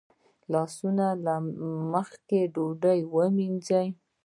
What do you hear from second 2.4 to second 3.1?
له ډوډۍ